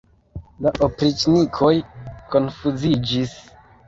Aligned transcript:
La 0.65 0.69
opriĉnikoj 0.85 1.69
konfuziĝis. 2.37 3.37